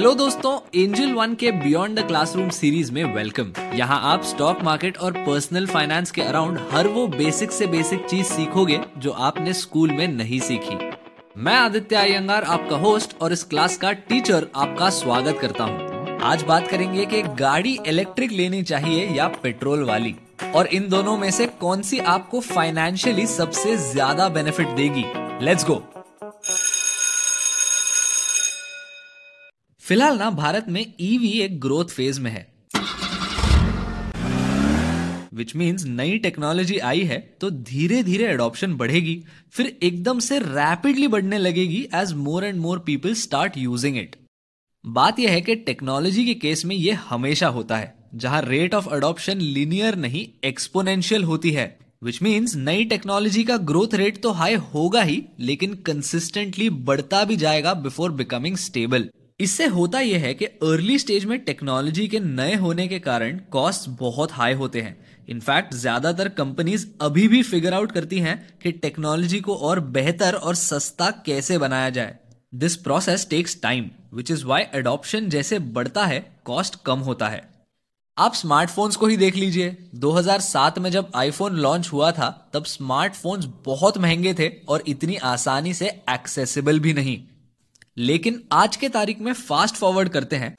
Hello 0.00 0.12
दोस्तों 0.14 0.52
Angel 0.74 1.12
One 1.12 1.34
के 1.34 1.50
beyond 1.52 1.98
the 1.98 2.06
classroom 2.06 2.48
series 2.50 2.92
में 2.92 3.02
वेलकम 3.14 3.52
यहाँ 3.76 4.00
आप 4.12 4.22
स्टॉक 4.22 4.62
मार्केट 4.64 4.96
और 4.96 5.12
पर्सनल 5.26 5.66
फाइनेंस 5.66 6.10
के 6.10 6.22
अराउंड 6.22 6.58
हर 6.70 6.86
वो 6.86 7.06
बेसिक 7.08 7.52
से 7.52 7.66
बेसिक 7.66 8.06
चीज़ 8.06 8.26
सीखोगे 8.26 8.80
जो 8.98 9.10
आपने 9.10 9.52
स्कूल 9.52 9.90
में 9.90 10.06
नहीं 10.08 10.40
सीखी. 10.40 10.78
मैं 11.36 11.56
आदित्य 11.56 11.96
अयंगार 11.96 12.44
आपका 12.44 12.76
होस्ट 12.76 13.16
और 13.22 13.32
इस 13.32 13.44
क्लास 13.44 13.76
का 13.76 13.92
टीचर 13.92 14.46
आपका 14.56 14.90
स्वागत 14.90 15.38
करता 15.40 15.64
हूँ. 15.64 16.18
आज 16.22 16.42
बात 16.42 16.68
करेंगे 16.68 17.06
कि 17.06 17.22
गाड़ी 17.22 17.78
इलेक्ट्रिक 17.86 18.32
लेनी 18.32 18.62
चाहिए 18.62 19.06
या 19.16 19.28
पेट्रोल 19.42 19.84
वाली? 19.84 20.16
और 20.54 20.66
इन 20.66 20.88
दोनों 20.88 21.18
में 21.18 21.30
से 21.30 21.46
कौन 21.60 21.82
सी 21.82 21.98
आपको 22.08 22.40
फाइनेंशियली 22.40 23.26
सबसे 23.28 23.76
ज़्यादा 23.92 24.28
बेनिफिट 24.28 24.68
देगी? 24.76 25.04
लेट्स 25.44 25.64
गो 25.64 25.82
फ़िलहाल 29.90 30.18
ना, 30.18 30.28
भारत 30.30 30.66
में 30.68 30.84
ईवी 31.00 31.28
एक 31.42 31.58
ग्रोथ 31.60 31.84
फ़ेज़ 31.84 32.20
में 32.20 32.30
है। 32.30 32.46
विच 35.34 35.54
मीन्स 35.56 35.84
नई 35.84 36.18
टेक्नोलॉजी 36.18 36.76
आई 36.80 37.02
है 37.04 37.18
तो 37.40 37.50
धीरे 37.50 38.02
धीरे 38.02 38.26
एडॉप्शन 38.26 38.74
बढ़ेगी। 38.74 39.16
फिर 39.52 39.66
एकदम 39.82 40.18
से 40.18 40.38
रैपिडली 40.38 41.08
बढ़ने 41.08 41.38
लगेगी 41.38 41.80
as 41.94 42.12
more 42.14 42.44
and 42.44 42.60
more 42.60 42.78
people 42.78 43.14
start 43.14 43.58
using 43.58 43.98
it 43.98 44.16
बात 44.84 45.18
यह 45.18 45.30
है 45.30 45.40
कि 45.40 45.56
टेक्नोलॉजी 45.56 46.24
के 46.26 46.34
केस 46.36 46.64
में 46.64 46.76
यह 46.76 47.00
हमेशा 47.08 47.48
होता 47.48 47.76
है, 47.76 47.94
जहाँ 48.14 48.42
रेट 48.42 48.74
ऑफ़ 48.74 48.88
अडॉप्शन 48.88 49.40
लिनियर 49.40 49.96
नहीं 49.98 50.26
एक्सपोनेंशियल 50.48 51.24
होती 51.24 51.50
है। 51.50 51.78
विच 52.02 52.22
मीन्स 52.22 52.56
नई 52.56 52.84
टेक्नोलॉजी 52.86 53.44
का 53.44 53.56
ग्रोथ 53.56 53.94
रेट 53.94 54.22
तो 54.22 54.32
हाई 54.32 54.54
होगा 54.74 55.02
ही, 55.02 55.22
लेकिन 55.40 55.74
कंसिस्टेंटली 55.86 56.70
बढ़ता 56.70 57.24
भी 57.24 57.36
जाएगा 57.36 57.74
बिफोर 57.76 58.12
बिकमिंग 58.12 58.56
स्टेबल 58.58 59.10
इससे 59.40 59.66
होता 59.66 60.00
यह 60.00 60.20
है 60.20 60.32
कि 60.34 60.44
अर्ली 60.44 60.98
स्टेज 60.98 61.24
में 61.24 61.38
टेक्नोलॉजी 61.38 62.06
के 62.08 62.18
नए 62.20 62.54
होने 62.54 62.86
के 62.88 62.98
कारण 62.98 63.38
कॉस्ट 63.52 63.88
बहुत 63.90 64.32
हाई 64.32 64.54
होते 64.54 64.80
हैं। 64.80 64.96
इनफैक्ट 65.28 65.74
ज़्यादातर 65.74 66.28
कंपनीज़ 66.28 66.86
अभी 67.00 67.26
भी 67.28 67.42
फिगर 67.42 67.74
आउट 67.74 67.92
करती 67.92 68.18
हैं 68.18 68.36
कि 68.62 68.72
टेक्नोलॉजी 68.72 69.40
को 69.40 69.54
और 69.54 69.80
बेहतर 69.80 70.34
और 70.34 70.54
सस्ता 70.54 71.10
कैसे 71.26 71.58
बनाया 71.58 71.90
जाए। 71.90 72.16
This 72.54 72.76
process 72.76 73.26
takes 73.30 73.60
time 73.62 73.90
which 74.14 74.30
is 74.30 74.44
why 74.44 74.62
adoption 74.74 75.28
जैसे 75.28 75.58
बढ़ता 75.58 76.04
है 76.06 76.20
कॉस्ट 76.44 76.76
कम 76.86 76.98
होता 76.98 77.28
है। 77.28 77.42
आप 78.16 78.34
स्मार्टफोन्स 78.34 78.96
को 78.96 79.06
ही 79.06 79.16
देख 79.16 79.36
लीजिए। 79.36 79.76
2007 79.94 80.78
में 80.78 80.90
जब 80.90 81.10
आईफोन 81.16 81.56
लॉन्च 81.56 81.88
हुआ 81.92 82.10
था, 82.12 82.50
तब 82.54 82.64
स्मार्टफोन्स 82.64 83.48
बहुत 83.64 83.98
महँगे 83.98 84.34
थे 84.34 84.48
और 84.68 84.84
इतनी 84.86 85.16
आसानी 85.16 85.74
से 85.74 85.88
एक्सेसिबल 86.10 86.80
भी 86.80 86.92
नहीं। 86.92 87.18
लेकिन 88.00 88.42
आज 88.52 88.76
के 88.76 88.88
तारीख 88.88 89.20
में 89.20 89.32
फास्ट 89.32 89.76
फॉरवर्ड 89.76 90.08
करते 90.08 90.36
हैं। 90.36 90.56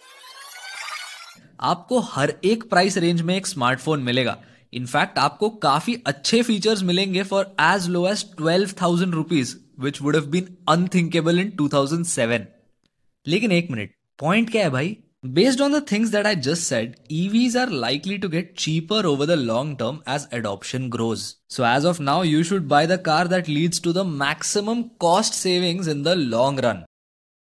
आपको 1.59 1.99
हर 1.99 2.33
एक 2.43 2.69
प्राइस 2.69 2.97
रेंज 2.97 3.21
में 3.21 3.35
एक 3.35 3.47
स्मार्टफ़ोन 3.47 4.03
मिलेगा। 4.03 4.37
इनफैक्ट 4.73 5.17
आपको 5.19 5.49
काफ़ी 5.49 5.95
अच्छे 6.07 6.41
फीचर्स 6.41 6.83
मिलेंगे 6.83 7.23
for 7.23 7.55
as 7.61 7.87
low 7.89 8.07
as 8.07 8.25
twelve 8.37 8.73
thousand 8.81 9.13
rupees 9.13 9.55
which 9.79 10.01
would 10.01 10.15
have 10.15 10.25
been 10.25 10.55
unthinkable 10.69 11.39
in 11.39 11.51
2007 11.61 12.45
लेकिन 13.25 13.51
एक 13.51 13.71
मिनट 13.71 13.91
पॉइंट 14.19 14.51
क्या 14.51 14.63
है 14.63 14.69
भाई? 14.69 14.95
Based 15.25 15.61
on 15.61 15.73
the 15.73 15.85
things 15.91 16.09
that 16.09 16.25
I 16.25 16.35
just 16.35 16.63
said 16.63 16.95
EVs 17.11 17.57
are 17.57 17.69
likely 17.69 18.17
to 18.17 18.29
get 18.29 18.53
cheaper 18.59 19.05
over 19.05 19.25
the 19.25 19.39
long 19.39 19.77
term 19.77 19.99
as 20.09 20.27
adoption 20.35 20.89
grows 20.91 21.19
so 21.49 21.65
as 21.65 21.85
of 21.85 22.01
now, 22.01 22.23
you 22.25 22.43
should 22.43 22.67
buy 22.67 22.87
the 22.87 23.01
car 23.05 23.27
that 23.27 23.49
leads 23.49 23.81
to 23.81 23.93
the 23.93 24.05
maximum 24.05 24.83
cost 24.99 25.33
savings 25.33 25.87
in 25.87 26.03
the 26.03 26.07
long 26.07 26.59
run. 26.59 26.81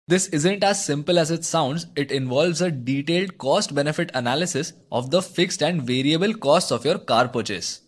This 0.09 0.29
isn't 0.29 0.62
as 0.62 0.85
simple 0.85 1.19
as 1.19 1.33
it 1.33 1.45
sounds. 1.45 1.87
It 1.97 2.12
involves 2.12 2.61
a 2.61 2.71
detailed 2.71 3.39
cost 3.39 3.75
benefit 3.75 4.12
analysis 4.15 4.73
of 4.93 5.11
the 5.11 5.21
fixed 5.21 5.62
and 5.62 5.83
variable 5.83 6.33
costs 6.35 6.71
of 6.71 6.85
your 6.85 6.99
car 6.99 7.27
purchase. 7.27 7.81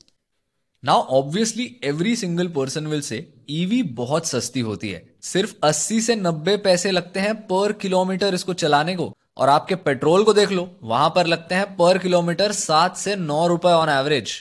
Now 0.83 1.07
obviously 1.11 1.79
every 1.81 2.17
single 2.17 2.49
person 2.49 2.89
will 2.89 3.03
say 3.03 3.21
EV 3.51 3.83
बहुत 3.95 4.27
सस्ती 4.27 4.61
होती 4.63 4.89
है 4.89 5.03
सिर्फ़ 5.23 5.55
80 5.65 6.01
से 6.01 6.17
90 6.17 6.59
पैसे 6.65 6.91
लगते 6.91 7.21
हैं 7.21 7.35
पर 7.47 7.73
किलोमीटर 7.83 8.35
इसको 8.35 8.55
चलाने 8.57 8.97
को 8.97 9.13
और 9.37 9.49
आपके 9.49 9.75
पेट्रोल 9.89 10.25
को 10.25 10.33
देख 10.35 10.53
लो 10.53 10.69
वहाँ 10.85 11.09
पर 11.17 11.27
लगते 11.27 11.55
हैं 11.55 11.75
पर 11.77 11.99
किलोमीटर 11.99 12.53
सात 12.59 12.97
से 12.97 13.17
नौ 13.17 13.47
रुपए 13.47 13.73
ऑन 13.73 13.89
एवरेज 13.91 14.33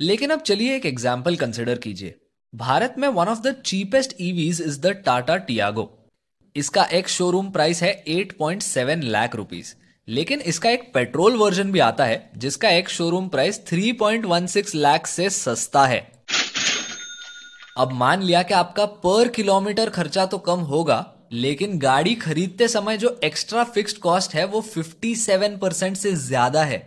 लेकिन 0.00 0.30
अब 0.30 0.40
चलिए 0.46 0.76
एक 0.76 0.86
एग्ज़ाम्पल 0.86 1.36
कंसिडर 1.36 1.78
कीजिए 1.78 2.14
भारत 2.52 2.94
में 2.98 3.08
one 3.10 3.28
of 3.28 3.40
the 3.42 3.60
cheapest 3.66 4.14
EVs 4.20 4.62
is 4.62 4.80
the 4.80 5.00
Tata 5.06 5.36
Tiago 5.50 5.92
इसका 6.56 6.82
एक 6.84 7.08
शोरूम 7.08 7.50
प्राइस 7.50 7.82
है 7.82 7.92
8.7 8.08 9.02
लाख 9.04 9.34
रुपीस 9.36 9.74
लेकिन 10.08 10.40
इसका 10.40 10.70
एक 10.70 10.82
पेट्रोल 10.94 11.36
वर्जन 11.36 11.70
भी 11.72 11.78
आता 11.78 12.04
है, 12.04 12.30
जिसका 12.36 12.68
एक 12.70 12.88
शोरूम 12.88 13.28
प्राइस 13.28 13.58
3.16 13.66 14.74
लाख 14.74 15.06
से 15.06 15.30
सस्ता 15.30 15.84
है। 15.86 15.98
अब 17.76 17.92
मान 17.92 18.22
लिया 18.22 18.42
कि 18.42 18.54
आपका 18.54 18.84
पर 18.86 19.28
किलोमीटर 19.28 19.90
खर्चा 19.90 20.26
तो 20.26 20.38
कम 20.38 20.60
होगा, 20.60 21.04
लेकिन 21.32 21.78
गाड़ी 21.78 22.14
खरीदते 22.14 22.68
समय 22.68 22.96
जो 22.96 23.18
एक्स्ट्रा 23.24 23.64
फिक्स्ड 23.64 23.98
कॉस्ट 23.98 24.34
है, 24.34 24.44
वो 24.44 24.60
57 24.68 25.58
परसेंट 25.58 25.96
से 25.96 26.12
ज़्यादा 26.12 26.64
है। 26.64 26.78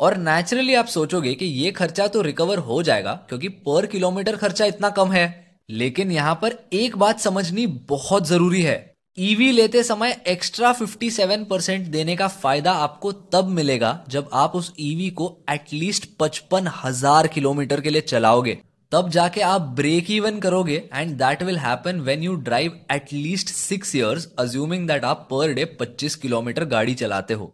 और 0.00 0.16
नेचुरली 0.16 0.74
आप 0.74 0.86
सोचोगे 0.86 1.34
कि 1.34 1.46
ये 1.46 1.70
खर्चा 1.72 2.06
तो 2.06 2.22
रिकवर 2.22 2.58
हो 2.60 2.82
जाएगा, 2.82 3.12
क्योंकि 3.28 3.48
पर 3.48 3.86
किलोमीटर 3.86 4.36
खर्चा 4.36 4.64
इतना 4.64 4.90
कम 4.90 5.12
है। 5.12 5.26
लेकिन 5.70 6.12
यहाँ 6.12 6.34
पर 6.34 6.58
एक 6.72 6.96
बात 6.96 7.20
समझनी 7.20 7.66
बहुत 7.66 8.26
ज़रूरी 8.28 8.62
है। 8.62 8.93
ईवी 9.18 9.48
e 9.50 9.54
लेते 9.54 9.82
समय 9.82 10.16
एक्स्ट्रा 10.26 10.72
57 10.74 11.44
परसेंट 11.50 11.86
देने 11.88 12.14
का 12.16 12.26
फ़ायदा 12.28 12.72
आपको 12.84 13.12
तब 13.32 13.48
मिलेगा 13.48 13.92
जब 14.10 14.30
आप 14.34 14.54
उस 14.56 14.72
ईवी 14.80 15.08
e 15.10 15.12
को 15.14 15.28
एटलीस्ट 15.50 16.08
पचपन 16.20 16.68
हज़ार 16.76 17.26
किलोमीटर 17.26 17.80
के 17.80 17.90
लिए 17.90 18.00
चलाओगे। 18.02 18.56
तब 18.92 19.10
जाके 19.10 19.40
आप 19.42 19.68
ब्रेक 19.76 20.10
इवन 20.10 20.40
करोगे 20.40 20.82
and 20.94 21.16
that 21.18 21.42
will 21.42 21.58
happen 21.58 22.00
when 22.00 22.22
you 22.22 22.34
drive 22.42 22.80
at least 22.92 23.50
six 23.50 23.94
years 23.94 24.28
assuming 24.38 24.88
that 24.88 25.04
आप 25.04 25.26
पर 25.30 25.52
डे 25.52 25.70
25 25.82 26.14
किलोमीटर 26.16 26.64
गाड़ी 26.66 26.94
चलाते 26.96 27.34
हो। 27.34 27.52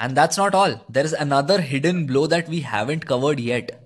And 0.00 0.14
that's 0.14 0.38
not 0.38 0.54
all 0.54 0.78
there 0.90 1.06
is 1.06 1.14
another 1.16 1.60
hidden 1.70 2.06
blow 2.06 2.26
that 2.28 2.50
we 2.50 2.60
haven't 2.68 3.04
covered 3.04 3.40
yet 3.40 3.78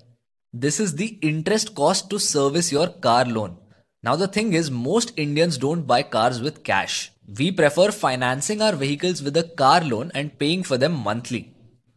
this 0.55 0.81
is 0.81 0.97
the 0.97 1.09
interest 1.25 1.75
cost 1.75 2.11
to 2.11 2.19
service 2.27 2.73
your 2.73 2.99
car 3.05 3.27
loan 3.29 3.57
Now, 4.05 4.17
the 4.17 4.29
thing 4.29 4.53
is, 4.53 4.71
most 4.71 5.15
Indians 5.17 5.57
don't 5.57 5.87
buy 5.87 6.03
cars 6.03 6.43
with 6.43 6.63
cash. 6.63 7.11
We 7.39 7.51
prefer 7.51 7.91
financing 7.91 8.61
our 8.61 8.77
vehicles 8.77 9.23
with 9.23 9.35
a 9.39 9.45
car 9.45 9.81
loan 9.83 10.13
and 10.15 10.39
paying 10.39 10.63
for 10.63 10.77
them 10.77 10.93
monthly. 10.93 11.55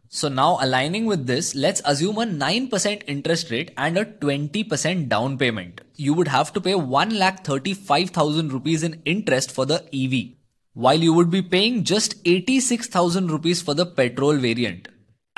So, 0.08 0.30
now 0.30 0.56
aligning 0.58 1.04
with 1.04 1.26
this, 1.26 1.54
let's 1.54 1.82
assume 1.84 2.16
a 2.16 2.24
9% 2.24 3.02
interest 3.06 3.50
rate 3.50 3.72
and 3.76 3.98
a 3.98 4.06
20% 4.06 5.10
down 5.10 5.36
payment. 5.36 5.82
You 5.96 6.14
would 6.14 6.28
have 6.28 6.50
to 6.54 6.62
pay 6.62 6.72
1,35,000 6.72 8.52
rupees 8.52 8.82
in 8.82 9.02
interest 9.04 9.52
for 9.52 9.66
the 9.66 9.84
EV, 9.92 10.38
while 10.72 10.98
you 10.98 11.12
would 11.12 11.30
be 11.30 11.42
paying 11.42 11.84
just 11.84 12.14
86,000 12.24 13.30
rupees 13.30 13.60
for 13.60 13.74
the 13.74 13.84
petrol 13.84 14.32
variant. 14.38 14.88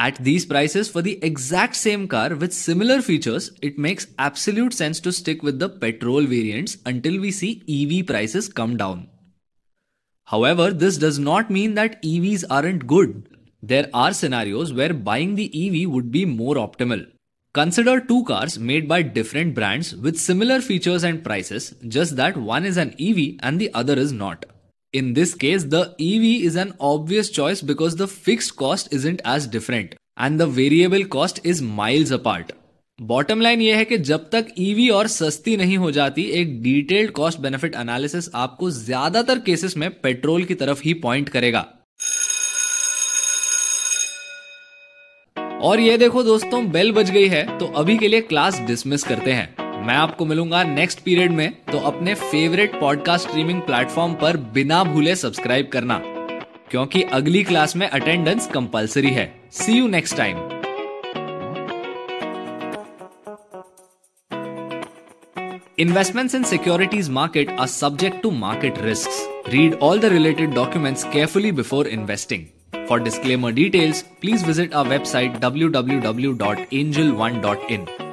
At 0.01 0.17
these 0.17 0.47
prices 0.47 0.89
for 0.89 1.03
the 1.03 1.23
exact 1.23 1.77
same 1.77 2.09
car 2.09 2.35
with 2.35 2.55
similar 2.55 3.03
features, 3.03 3.51
it 3.61 3.77
makes 3.79 4.07
absolute 4.19 4.73
sense 4.73 4.99
to 5.01 5.13
stick 5.13 5.43
with 5.43 5.59
the 5.59 5.69
petrol 5.69 6.23
variants 6.23 6.79
until 6.87 7.21
we 7.21 7.31
see 7.31 7.63
EV 7.69 8.07
prices 8.07 8.49
come 8.49 8.79
down. 8.79 9.09
However, 10.25 10.73
this 10.73 10.97
does 10.97 11.19
not 11.19 11.51
mean 11.51 11.75
that 11.75 12.03
EVs 12.03 12.45
aren't 12.49 12.87
good. 12.87 13.29
There 13.63 13.91
are 13.93 14.15
scenarios 14.15 14.73
where 14.73 14.95
buying 14.95 15.35
the 15.35 15.51
EV 15.53 15.91
would 15.91 16.11
be 16.11 16.25
more 16.25 16.55
optimal. 16.55 17.07
Consider 17.53 18.01
two 18.01 18.25
cars 18.25 18.59
made 18.59 18.89
by 18.89 19.03
different 19.03 19.55
brands 19.55 19.95
with 19.95 20.19
similar 20.19 20.63
features 20.63 21.05
and 21.05 21.23
prices, 21.23 21.75
just 21.89 22.17
that 22.17 22.39
one 22.39 22.65
is 22.65 22.79
an 22.79 22.95
EV 22.99 23.35
and 23.43 23.61
the 23.61 23.71
other 23.75 23.99
is 23.99 24.13
not. 24.13 24.47
In 24.93 25.13
this 25.15 25.37
case, 25.37 25.63
the 25.63 25.95
EV 26.01 26.43
is 26.45 26.57
an 26.57 26.75
obvious 26.81 27.31
choice 27.31 27.63
because 27.63 27.95
the 27.95 28.09
fixed 28.09 28.57
cost 28.57 28.93
isn't 28.93 29.21
as 29.25 29.47
different 29.47 29.95
and 30.21 30.39
the 30.39 30.43
variable 30.43 31.05
cost 31.05 31.47
is 31.47 31.63
miles 31.65 32.13
apart 32.13 32.53
bottom 32.99 33.41
line 33.41 33.61
यह 33.63 33.77
है 33.77 33.85
कि 33.85 33.99
जब 33.99 34.29
तक 34.33 34.47
EV 34.59 34.89
और 34.89 35.07
सस्ती 35.07 35.57
नहीं 35.57 35.77
हो 35.79 35.91
जाती, 35.91 36.23
एक 36.23 36.63
डिटेल्ड 36.63 37.11
कॉस्ट 37.11 37.41
बेनिफिट 37.41 37.75
एनालिसिस 37.75 38.29
आपको 38.35 38.71
ज़्यादातर 38.71 39.39
केसेस 39.39 39.77
में 39.77 39.91
पेट्रोल 39.91 40.45
की 40.45 40.55
तरफ़ 40.55 40.83
ही 40.85 40.95
पॉइंट 40.95 41.29
करेगा। 41.29 41.67
और 45.63 45.81
ये 45.81 45.97
देखो 45.99 46.23
दोस्तों 46.23 46.71
बेल 46.71 46.93
बज 46.93 47.11
गई 47.11 47.29
है 47.29 47.59
तो 47.59 47.67
अभी 47.67 47.99
के 47.99 48.09
लिए 48.09 48.21
क्लास 48.21 48.61
डिसमिस 48.61 49.05
करते 49.05 49.33
हैं। 49.33 49.85
मैं 49.87 49.95
आपको 49.95 50.27
मिलूँगा 50.27 50.63
नेक्स्ट 50.65 51.01
पीरियड 51.01 51.31
में 51.31 51.51
तो 51.73 51.79
अपने 51.79 52.15
फेवरेट 52.15 52.81
पॉडकास्ट 52.81 53.29
स्ट्रीमिंग 53.29 53.63
प्लेटफॉर्म 53.63 54.15
पर 54.15 54.37
बिना 54.55 54.85
भूले 54.85 55.17
सब्सक्राइब 55.17 55.69
करना। 55.73 56.03
क्योंकि 56.71 57.03
अगली 57.03 57.43
क्लास 57.45 57.77
में 57.77 57.89
अटेंडेंस 57.89 58.47
कंपलसरी 58.47 59.11
है। 59.11 59.40
See 59.51 59.75
you 59.75 59.89
next 59.89 60.17
time. 60.17 60.39
Investments 65.77 66.35
in 66.35 66.45
securities 66.45 67.09
market 67.09 67.49
are 67.51 67.67
subject 67.67 68.23
to 68.23 68.31
market 68.31 68.79
risks. 68.79 69.27
Read 69.51 69.75
all 69.75 69.99
the 69.99 70.11
related 70.11 70.55
documents 70.55 71.03
carefully 71.05 71.51
before 71.51 71.89
investing. 71.89 72.53
For 72.87 73.01
disclaimer 73.01 73.51
details, 73.51 74.05
please 74.21 74.43
visit 74.43 74.75
our 74.75 74.85
website 74.85 75.41
www.angel1.in. 75.41 78.10